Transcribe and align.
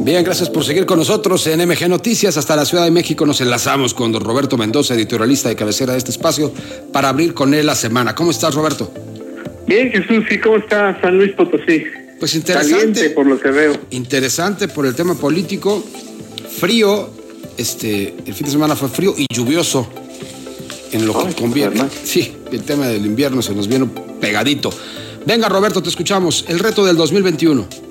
Bien, 0.00 0.22
gracias 0.22 0.48
por 0.50 0.64
seguir 0.64 0.86
con 0.86 0.98
nosotros 0.98 1.46
en 1.46 1.66
MG 1.66 1.88
Noticias. 1.88 2.36
Hasta 2.36 2.54
la 2.54 2.64
Ciudad 2.64 2.84
de 2.84 2.90
México 2.90 3.26
nos 3.26 3.40
enlazamos 3.40 3.92
con 3.92 4.12
don 4.12 4.22
Roberto 4.22 4.56
Mendoza, 4.56 4.94
editorialista 4.94 5.48
de 5.48 5.56
cabecera 5.56 5.92
de 5.92 5.98
este 5.98 6.10
espacio, 6.10 6.52
para 6.92 7.08
abrir 7.08 7.34
con 7.34 7.54
él 7.54 7.66
la 7.66 7.74
semana. 7.74 8.14
¿Cómo 8.14 8.30
estás, 8.30 8.54
Roberto? 8.54 8.92
Bien, 9.66 9.90
Jesús, 9.90 10.24
¿y 10.30 10.38
cómo 10.38 10.58
está 10.58 11.00
San 11.00 11.16
Luis 11.16 11.32
Potosí? 11.32 11.84
Pues 12.20 12.34
interesante. 12.34 12.76
Caliente, 12.76 13.10
por 13.10 13.26
lo 13.26 13.40
que 13.40 13.50
veo. 13.50 13.76
Interesante 13.90 14.68
por 14.68 14.86
el 14.86 14.94
tema 14.94 15.14
político. 15.14 15.84
Frío, 16.58 17.10
este, 17.56 18.14
el 18.24 18.34
fin 18.34 18.46
de 18.46 18.52
semana 18.52 18.76
fue 18.76 18.88
frío 18.88 19.14
y 19.16 19.26
lluvioso 19.32 19.88
en 20.92 21.06
lo 21.06 21.26
que 21.26 21.34
conviene. 21.34 21.82
Sí, 22.04 22.36
el 22.52 22.62
tema 22.62 22.86
del 22.86 23.04
invierno 23.04 23.42
se 23.42 23.54
nos 23.54 23.66
viene 23.66 23.88
pegadito. 24.20 24.70
Venga, 25.26 25.48
Roberto, 25.48 25.82
te 25.82 25.88
escuchamos. 25.88 26.44
El 26.48 26.60
reto 26.60 26.84
del 26.84 26.96
2021. 26.96 27.85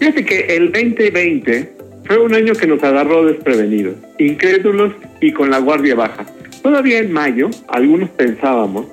Fíjate 0.00 0.24
que 0.24 0.56
el 0.56 0.72
2020 0.72 1.72
fue 2.04 2.18
un 2.18 2.34
año 2.34 2.54
que 2.54 2.66
nos 2.66 2.82
agarró 2.82 3.26
desprevenidos, 3.26 3.96
incrédulos 4.18 4.94
y 5.20 5.30
con 5.32 5.50
la 5.50 5.58
guardia 5.58 5.94
baja. 5.94 6.24
Todavía 6.62 7.00
en 7.00 7.12
mayo, 7.12 7.50
algunos 7.68 8.08
pensábamos 8.08 8.86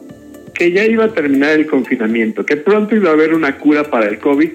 que 0.53 0.73
ya 0.73 0.85
iba 0.85 1.05
a 1.05 1.13
terminar 1.13 1.51
el 1.51 1.65
confinamiento, 1.65 2.45
que 2.45 2.57
pronto 2.57 2.93
iba 2.93 3.09
a 3.09 3.13
haber 3.13 3.33
una 3.33 3.57
cura 3.57 3.85
para 3.85 4.07
el 4.07 4.19
COVID, 4.19 4.49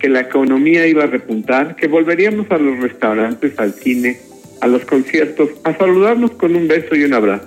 que 0.00 0.08
la 0.08 0.22
economía 0.22 0.88
iba 0.88 1.04
a 1.04 1.06
repuntar, 1.06 1.76
que 1.76 1.86
volveríamos 1.86 2.50
a 2.50 2.58
los 2.58 2.80
restaurantes, 2.80 3.56
al 3.60 3.72
cine, 3.72 4.18
a 4.60 4.66
los 4.66 4.84
conciertos, 4.84 5.50
a 5.62 5.76
saludarnos 5.78 6.32
con 6.32 6.56
un 6.56 6.66
beso 6.66 6.96
y 6.96 7.04
un 7.04 7.14
abrazo. 7.14 7.46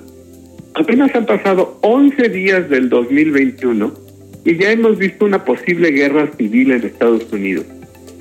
Apenas 0.75 1.13
han 1.13 1.25
pasado 1.25 1.77
11 1.81 2.29
días 2.29 2.69
del 2.69 2.87
2021 2.87 3.93
y 4.45 4.55
ya 4.55 4.71
hemos 4.71 4.97
visto 4.97 5.25
una 5.25 5.43
posible 5.43 5.91
guerra 5.91 6.29
civil 6.37 6.71
en 6.71 6.85
Estados 6.85 7.31
Unidos. 7.33 7.65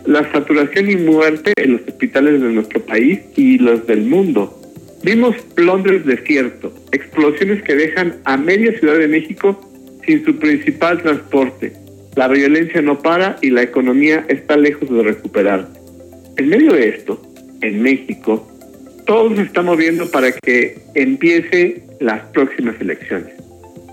La 0.07 0.31
saturación 0.33 0.91
y 0.91 0.97
muerte 0.97 1.53
en 1.57 1.73
los 1.73 1.81
hospitales 1.89 2.41
de 2.41 2.53
nuestro 2.53 2.81
país 2.81 3.21
y 3.37 3.59
los 3.59 3.87
del 3.87 4.03
mundo. 4.03 4.61
Vimos 5.03 5.37
Londres 5.56 6.05
desierto, 6.05 6.73
explosiones 6.92 7.62
que 7.62 7.75
dejan 7.75 8.17
a 8.25 8.37
media 8.37 8.78
Ciudad 8.78 8.98
de 8.98 9.09
México 9.09 9.61
sin 10.06 10.25
su 10.25 10.39
principal 10.39 11.03
transporte. 11.03 11.73
La 12.17 12.28
violencia 12.28 12.81
no 12.83 12.98
para 13.01 13.37
y 13.43 13.51
la 13.51 13.62
economía 13.62 14.25
está 14.28 14.56
lejos 14.56 14.89
de 14.91 15.03
recuperarse. 15.03 15.78
En 16.37 16.48
medio 16.48 16.73
de 16.73 16.89
esto, 16.89 17.21
en 17.61 17.83
México, 17.83 18.47
todo 19.06 19.34
se 19.37 19.43
está 19.43 19.62
moviendo 19.62 20.11
para 20.11 20.33
que 20.33 20.78
empiece 20.95 21.83
las 22.00 22.23
próximas 22.28 22.77
elecciones. 22.81 23.33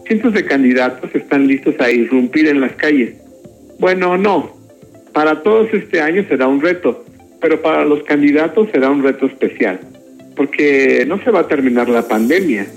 Cientos 0.08 0.34
de 0.34 0.46
candidatos 0.46 1.10
están 1.14 1.48
listos 1.48 1.76
a 1.80 1.90
irrumpir 1.90 2.48
en 2.48 2.62
las 2.62 2.74
calles. 2.74 3.16
Bueno, 3.80 4.18
no. 4.18 4.61
Para 5.14 5.44
todos 5.44 5.74
este 5.74 6.02
año 6.02 6.26
será 6.28 6.48
un 6.48 6.62
reto, 6.62 7.06
pero 7.42 7.62
para 7.62 7.84
los 7.84 8.04
candidatos 8.04 8.70
será 8.72 8.90
un 8.90 9.04
reto 9.04 9.26
especial, 9.26 9.82
porque 10.36 11.04
no 11.08 11.22
se 11.24 11.32
va 11.32 11.42
a 11.42 11.48
terminar 11.48 11.90
la 11.90 12.08
pandemia. 12.08 12.68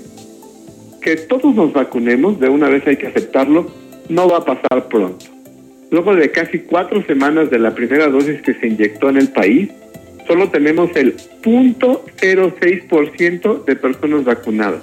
Que 1.01 1.15
todos 1.15 1.55
nos 1.55 1.71
vacunemos, 1.71 2.37
de 2.39 2.49
una 2.49 2.67
vez 2.67 2.85
hay 2.87 2.97
que 2.97 3.07
aceptarlo, 3.07 3.71
no 4.09 4.27
va 4.27 4.39
a 4.39 4.45
pasar 4.45 4.89
pronto. 4.89 5.25
Luego 5.91 6.15
de 6.15 6.31
casi 6.31 6.57
cuatro 6.59 7.05
semanas 7.05 7.51
de 7.51 7.59
la 7.59 7.75
primera 7.75 8.07
dosis 8.07 8.41
que 8.41 8.55
se 8.55 8.67
inyectó 8.67 9.09
en 9.09 9.17
el 9.17 9.27
país, 9.29 9.69
solo 10.27 10.49
tenemos 10.49 10.89
el 10.95 11.15
0.06% 11.43 13.65
de 13.65 13.75
personas 13.75 14.25
vacunadas. 14.25 14.81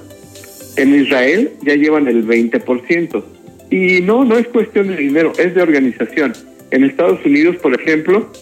En 0.77 0.95
Israel 0.95 1.51
ya 1.63 1.75
llevan 1.75 2.07
el 2.09 2.27
20%. 2.27 3.25
Y 3.71 4.01
no, 4.03 4.25
no 4.25 4.39
es 4.39 4.49
cuestión 4.49 4.89
de 4.89 4.97
dinero, 4.97 5.33
es 5.39 5.55
de 5.55 5.63
organización. 5.63 6.33
En 6.73 6.85
Estados 6.85 7.23
Unidos, 7.27 7.57
por 7.57 7.79
ejemplo, 7.79 8.33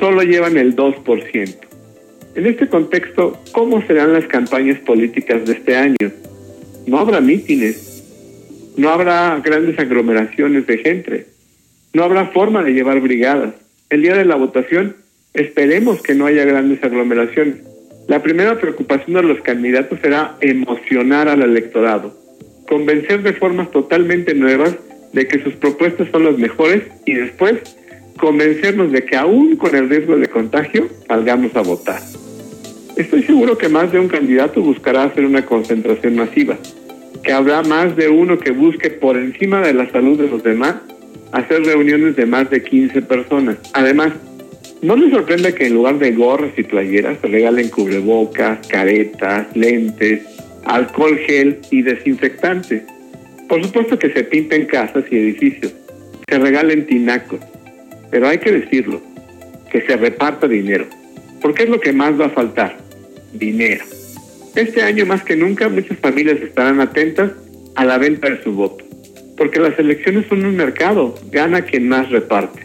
solo 0.00 0.22
llevan 0.22 0.56
el 0.56 0.74
2%. 0.74 1.54
En 2.34 2.46
este 2.46 2.66
contexto, 2.66 3.38
¿cómo 3.52 3.86
serán 3.86 4.14
las 4.14 4.26
campañas 4.26 4.78
políticas 4.80 5.44
de 5.44 5.52
este 5.52 5.76
año? 5.76 6.10
No 6.86 6.98
habrá 6.98 7.20
mítines, 7.20 8.72
no 8.78 8.88
habrá 8.88 9.38
grandes 9.44 9.78
aglomeraciones 9.78 10.66
de 10.66 10.78
gente, 10.78 11.26
no 11.92 12.04
habrá 12.04 12.28
forma 12.28 12.62
de 12.64 12.72
llevar 12.72 13.00
brigadas. 13.00 13.52
El 13.90 14.00
día 14.00 14.16
de 14.16 14.24
la 14.24 14.36
votación 14.36 14.96
esperemos 15.34 16.00
que 16.00 16.14
no 16.14 16.24
haya 16.24 16.46
grandes 16.46 16.82
aglomeraciones. 16.82 17.56
La 18.08 18.22
primera 18.22 18.58
preocupación 18.58 19.14
de 19.16 19.22
los 19.24 19.42
candidatos 19.42 19.98
será 20.00 20.38
emocionar 20.40 21.28
al 21.28 21.42
electorado, 21.42 22.16
convencer 22.66 23.22
de 23.22 23.34
formas 23.34 23.70
totalmente 23.70 24.34
nuevas 24.34 24.74
de 25.14 25.26
que 25.26 25.42
sus 25.42 25.54
propuestas 25.54 26.08
son 26.10 26.24
las 26.24 26.36
mejores 26.36 26.82
y 27.06 27.14
después 27.14 27.54
convencernos 28.18 28.92
de 28.92 29.04
que 29.04 29.16
aún 29.16 29.56
con 29.56 29.74
el 29.74 29.88
riesgo 29.88 30.16
de 30.16 30.26
contagio 30.26 30.88
salgamos 31.08 31.54
a 31.56 31.62
votar. 31.62 32.00
Estoy 32.96 33.22
seguro 33.22 33.56
que 33.56 33.68
más 33.68 33.90
de 33.92 33.98
un 33.98 34.08
candidato 34.08 34.60
buscará 34.60 35.04
hacer 35.04 35.24
una 35.24 35.46
concentración 35.46 36.16
masiva, 36.16 36.58
que 37.22 37.32
habrá 37.32 37.62
más 37.62 37.96
de 37.96 38.08
uno 38.08 38.38
que 38.38 38.50
busque 38.50 38.90
por 38.90 39.16
encima 39.16 39.60
de 39.60 39.74
la 39.74 39.90
salud 39.90 40.18
de 40.20 40.28
los 40.28 40.42
demás 40.42 40.76
hacer 41.32 41.64
reuniones 41.64 42.14
de 42.14 42.26
más 42.26 42.48
de 42.50 42.62
15 42.62 43.02
personas. 43.02 43.56
Además, 43.72 44.12
no 44.82 44.96
les 44.96 45.10
sorprende 45.10 45.54
que 45.54 45.66
en 45.66 45.74
lugar 45.74 45.98
de 45.98 46.12
gorras 46.12 46.52
y 46.56 46.62
playeras 46.62 47.18
se 47.20 47.26
regalen 47.26 47.70
cubrebocas, 47.70 48.64
caretas, 48.68 49.46
lentes, 49.56 50.22
alcohol 50.64 51.18
gel 51.26 51.58
y 51.70 51.82
desinfectantes. 51.82 52.82
Por 53.48 53.62
supuesto 53.64 53.98
que 53.98 54.10
se 54.12 54.24
pinten 54.24 54.66
casas 54.66 55.04
y 55.10 55.16
edificios, 55.16 55.74
se 56.28 56.38
regalen 56.38 56.86
tinacos, 56.86 57.40
pero 58.10 58.28
hay 58.28 58.38
que 58.38 58.52
decirlo, 58.52 59.00
que 59.70 59.82
se 59.82 59.96
reparta 59.96 60.48
dinero, 60.48 60.86
porque 61.42 61.64
es 61.64 61.68
lo 61.68 61.80
que 61.80 61.92
más 61.92 62.18
va 62.18 62.26
a 62.26 62.30
faltar, 62.30 62.78
dinero. 63.32 63.84
Este 64.54 64.82
año 64.82 65.04
más 65.04 65.22
que 65.24 65.36
nunca 65.36 65.68
muchas 65.68 65.98
familias 65.98 66.40
estarán 66.40 66.80
atentas 66.80 67.32
a 67.74 67.84
la 67.84 67.98
venta 67.98 68.30
de 68.30 68.42
su 68.42 68.52
voto, 68.52 68.84
porque 69.36 69.60
las 69.60 69.78
elecciones 69.78 70.26
son 70.28 70.44
un 70.44 70.56
mercado, 70.56 71.14
gana 71.30 71.62
quien 71.62 71.88
más 71.88 72.08
reparte. 72.10 72.62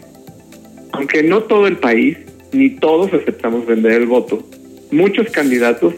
Aunque 0.92 1.22
no 1.22 1.42
todo 1.42 1.66
el 1.66 1.76
país, 1.76 2.16
ni 2.52 2.70
todos 2.70 3.12
aceptamos 3.12 3.66
vender 3.66 3.92
el 3.92 4.06
voto, 4.06 4.48
muchos 4.90 5.28
candidatos 5.30 5.94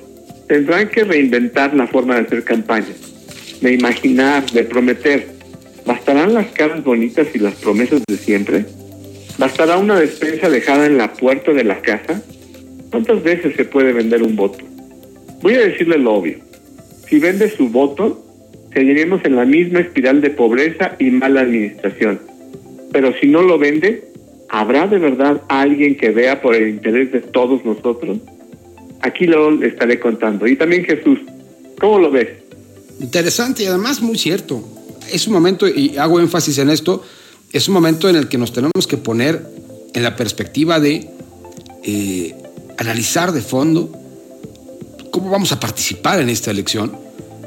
tendrán 0.48 0.88
que 0.88 1.04
reinventar 1.04 1.74
la 1.74 1.86
forma 1.86 2.14
de 2.14 2.22
hacer 2.22 2.44
campaña, 2.44 2.94
de 3.62 3.72
imaginar, 3.72 4.44
de 4.50 4.64
prometer. 4.64 5.26
¿Bastarán 5.86 6.34
las 6.34 6.46
caras 6.48 6.84
bonitas 6.84 7.28
y 7.34 7.38
las 7.38 7.54
promesas 7.54 8.02
de 8.06 8.16
siempre? 8.16 8.64
¿Bastará 9.38 9.78
una 9.78 9.98
despensa 9.98 10.50
dejada 10.50 10.86
en 10.86 10.98
la 10.98 11.12
puerta 11.12 11.52
de 11.52 11.64
la 11.64 11.80
casa? 11.80 12.22
¿Cuántas 12.90 13.22
veces 13.22 13.56
se 13.56 13.64
puede 13.64 13.92
vender 13.92 14.22
un 14.22 14.36
voto? 14.36 14.64
Voy 15.40 15.54
a 15.54 15.60
decirle 15.60 15.98
lo 15.98 16.14
obvio. 16.14 16.38
Si 17.08 17.18
vende 17.18 17.48
su 17.48 17.68
voto, 17.68 18.24
seguiremos 18.72 19.24
en 19.24 19.36
la 19.36 19.44
misma 19.44 19.80
espiral 19.80 20.20
de 20.20 20.30
pobreza 20.30 20.96
y 20.98 21.10
mala 21.10 21.40
administración. 21.40 22.20
Pero 22.92 23.14
si 23.20 23.28
no 23.28 23.42
lo 23.42 23.58
vende, 23.58 24.04
¿habrá 24.48 24.86
de 24.86 24.98
verdad 24.98 25.42
alguien 25.48 25.96
que 25.96 26.10
vea 26.10 26.42
por 26.42 26.54
el 26.54 26.68
interés 26.68 27.12
de 27.12 27.20
todos 27.20 27.64
nosotros? 27.64 28.18
Aquí 29.00 29.26
lo 29.26 29.62
estaré 29.62 29.98
contando. 29.98 30.46
Y 30.46 30.56
también 30.56 30.84
Jesús, 30.84 31.18
¿cómo 31.80 31.98
lo 31.98 32.10
ves? 32.10 32.41
Interesante 33.02 33.64
y 33.64 33.66
además 33.66 34.00
muy 34.00 34.16
cierto. 34.16 34.62
Es 35.10 35.26
un 35.26 35.32
momento, 35.32 35.68
y 35.68 35.96
hago 35.98 36.20
énfasis 36.20 36.58
en 36.58 36.70
esto, 36.70 37.02
es 37.52 37.68
un 37.68 37.74
momento 37.74 38.08
en 38.08 38.16
el 38.16 38.28
que 38.28 38.38
nos 38.38 38.52
tenemos 38.52 38.86
que 38.88 38.96
poner 38.96 39.46
en 39.92 40.02
la 40.02 40.16
perspectiva 40.16 40.80
de 40.80 41.10
eh, 41.82 42.34
analizar 42.78 43.32
de 43.32 43.42
fondo 43.42 43.90
cómo 45.10 45.30
vamos 45.30 45.52
a 45.52 45.60
participar 45.60 46.20
en 46.20 46.30
esta 46.30 46.50
elección. 46.50 46.96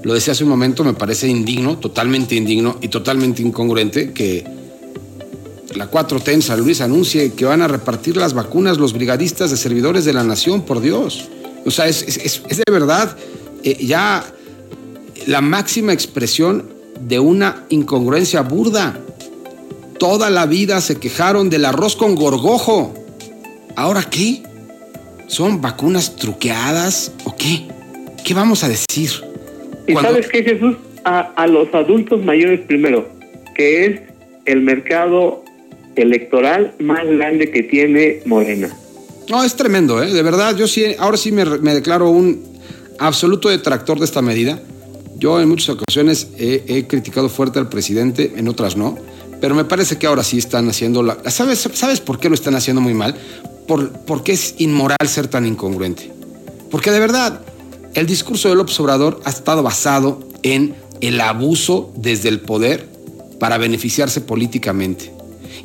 Lo 0.04 0.14
decía 0.14 0.34
hace 0.34 0.44
un 0.44 0.50
momento, 0.52 0.84
me 0.84 0.94
parece 0.94 1.28
indigno, 1.28 1.80
totalmente 1.80 2.36
indigno 2.36 2.78
y 2.82 2.90
totalmente 2.90 3.42
incongruente 3.42 4.12
que 4.14 4.46
la 5.74 5.90
4T 5.90 6.32
en 6.32 6.42
San 6.42 6.60
Luis 6.60 6.82
anuncie 6.82 7.34
que 7.34 7.46
van 7.46 7.62
a 7.62 7.68
repartir 7.68 8.18
las 8.18 8.34
vacunas 8.34 8.78
los 8.78 8.94
brigadistas 8.94 9.50
de 9.50 9.58
servidores 9.58 10.06
de 10.06 10.14
la 10.14 10.24
nación, 10.24 10.62
por 10.62 10.80
Dios. 10.82 11.30
O 11.66 11.72
sea, 11.72 11.88
es, 11.88 12.06
de 12.06 12.72
verdad 12.72 13.18
eh, 13.64 13.84
ya 13.84 14.24
la 15.26 15.42
máxima 15.42 15.94
expresión 15.94 16.70
de 17.00 17.20
una 17.20 17.66
incongruencia 17.70 18.42
burda. 18.42 19.00
Toda 20.00 20.30
la 20.30 20.46
vida 20.46 20.82
se 20.82 20.98
quejaron 20.98 21.50
del 21.50 21.66
arroz 21.66 21.96
con 21.96 22.16
gorgojo. 22.16 22.94
¿Ahora 23.76 24.04
qué? 24.04 24.44
¿Son 25.28 25.62
vacunas 25.62 26.16
truqueadas 26.16 27.12
o 27.24 27.36
qué? 27.36 27.64
¿Qué 28.24 28.34
vamos 28.34 28.64
a 28.64 28.70
decir? 28.70 29.10
¿Y 29.88 29.94
Cuando- 29.94 30.12
sabes 30.12 30.28
qué, 30.30 30.44
Jesús? 30.44 30.76
A, 31.04 31.20
a 31.36 31.48
los 31.48 31.72
adultos 31.74 32.24
mayores 32.24 32.62
primero, 32.62 33.08
que 33.56 33.86
es 33.86 34.02
el 34.46 34.62
mercado 34.62 35.44
electoral 35.96 36.74
más 36.80 37.06
grande 37.06 37.52
que 37.52 37.62
tiene 37.64 38.22
Morena. 38.26 38.76
No, 39.30 39.44
es 39.44 39.56
tremendo, 39.56 40.02
¿eh? 40.02 40.12
De 40.12 40.22
verdad, 40.24 40.56
yo 40.56 40.68
sí, 40.68 40.84
ahora 40.98 41.18
sí 41.18 41.32
me, 41.32 41.46
me 41.46 41.74
declaro 41.76 42.10
un 42.10 42.44
absoluto 43.00 43.50
detractor 43.50 44.00
de 44.00 44.06
esta 44.06 44.22
medida. 44.24 44.60
Yo 45.26 45.42
en 45.42 45.50
muchas 45.50 45.70
ocasiones 45.70 46.28
he, 46.38 46.86
criticado 46.86 47.30
fuerte 47.30 47.58
al 47.58 47.68
presidente, 47.68 48.34
en 48.36 48.48
otras 48.48 48.78
no, 48.78 48.96
pero 49.42 49.56
me 49.56 49.66
parece 49.66 49.98
que 49.98 50.06
ahora 50.06 50.24
sí 50.24 50.38
están 50.38 50.70
haciendo 50.70 51.02
la... 51.02 51.18
¿Sabes, 51.32 51.68
¿sabes 51.74 52.00
por 52.00 52.20
qué 52.20 52.30
lo 52.30 52.36
están 52.36 52.54
haciendo 52.54 52.80
muy 52.80 52.94
mal? 52.94 53.16
Por, 53.68 53.90
porque 53.92 54.34
es 54.34 54.54
inmoral 54.60 55.08
ser 55.08 55.28
tan 55.28 55.48
incongruente. 55.48 56.12
Porque 56.70 56.92
de 56.92 57.00
verdad, 57.00 57.42
el 57.96 58.06
discurso 58.06 58.50
del 58.50 58.60
observador 58.60 59.20
ha 59.26 59.32
estado 59.32 59.64
basado 59.64 60.20
en 60.44 60.76
el 61.02 61.20
abuso 61.20 61.92
desde 61.98 62.30
el 62.30 62.42
poder 62.42 62.88
para 63.40 63.58
beneficiarse 63.58 64.22
políticamente. 64.22 65.12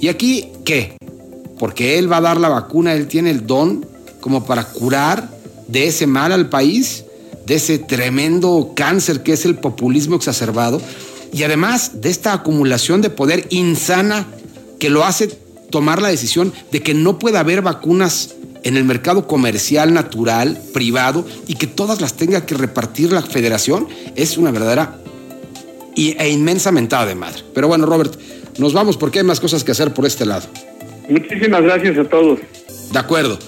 ¿Y 0.01 0.09
aquí 0.09 0.53
qué? 0.65 0.97
Porque 1.59 1.99
él 1.99 2.11
va 2.11 2.17
a 2.17 2.23
dar 2.23 2.41
la 2.41 2.49
vacuna, 2.49 2.95
él 2.95 3.09
tiene 3.09 3.29
el 3.29 3.47
don 3.47 3.85
como 4.23 4.47
para 4.47 4.65
curar 4.65 5.29
de 5.69 5.87
ese 5.87 6.07
mal 6.07 6.33
al 6.33 6.49
país, 6.49 7.05
de 7.51 7.57
ese 7.57 7.81
tremendo 7.81 8.75
cáncer 8.77 9.25
que 9.25 9.33
es 9.33 9.45
el 9.45 9.57
populismo 9.57 10.15
exacerbado, 10.15 10.81
y 11.33 11.43
además 11.43 12.01
de 12.01 12.09
esta 12.09 12.33
acumulación 12.33 13.03
de 13.03 13.11
poder 13.11 13.49
insana 13.51 14.25
que 14.79 14.89
lo 14.89 15.05
hace 15.05 15.27
tomar 15.69 16.01
la 16.01 16.11
decisión 16.11 16.53
de 16.71 16.81
que 16.81 16.95
no 16.95 17.19
puede 17.19 17.39
haber 17.39 17.61
vacunas 17.61 18.37
en 18.63 18.77
el 18.77 18.85
mercado 18.85 19.27
comercial, 19.27 19.93
natural, 19.93 20.63
privado, 20.73 21.27
y 21.49 21.57
que 21.57 21.67
todas 21.67 22.01
las 22.01 22.15
tenga 22.15 22.47
que 22.47 22.55
repartir 22.55 23.11
la 23.11 23.21
federación, 23.21 23.89
es 24.15 24.39
una 24.39 24.53
verdadera 24.53 25.01
e 25.97 26.31
inmensa 26.31 26.71
mentada 26.71 27.07
de 27.07 27.17
madre. 27.17 27.43
Pero 27.53 27.67
bueno, 27.67 27.85
Robert, 27.85 28.15
nos 28.59 28.75
vamos 28.75 28.97
porque 28.97 29.19
hay 29.19 29.25
más 29.25 29.41
cosas 29.41 29.65
que 29.65 29.73
hacer 29.73 29.93
por 29.93 30.07
este 30.07 30.25
lado. 30.25 30.47
Muchísimas 31.09 31.63
gracias 31.63 31.99
a 31.99 32.05
todos. 32.05 32.39
De 32.93 32.99
acuerdo. 33.01 33.41